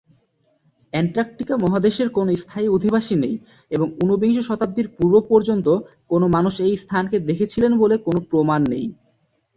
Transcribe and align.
Antarctica 0.93 1.55
মহাদেশের 1.57 2.09
কোন 2.09 2.27
স্থায়ী 2.35 2.67
অধিবাসী 2.67 3.15
নেই 3.15 3.35
এবং 3.71 3.87
ঊনবিংশ 4.03 4.37
শতাব্দীর 4.39 4.87
পূর্ব 4.97 5.15
পর্যন্ত 5.29 5.67
কোন 6.09 6.21
মানুষ 6.27 6.53
এই 6.59 6.73
স্থানকে 6.77 7.17
দেখেছিলেন 7.19 7.71
বলে 7.77 7.95
কোন 7.97 8.15
প্রমাণ 8.29 8.61
নেই। 8.69 8.85